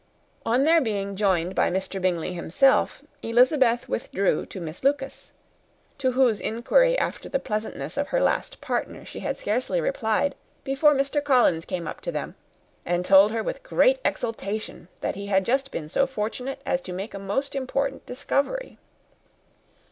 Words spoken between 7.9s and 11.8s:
of her last partner she had scarcely replied, before Mr. Collins